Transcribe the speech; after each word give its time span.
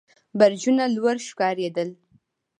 برجونه 0.39 0.85
لوړ 0.95 1.17
ښکارېدل. 1.27 1.89